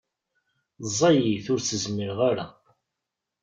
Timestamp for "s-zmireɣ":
1.61-2.19